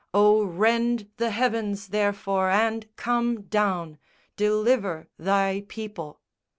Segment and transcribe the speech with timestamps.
[0.15, 3.99] O rend the heavens, therefore, and come down.
[4.35, 6.21] Deliver Thy people!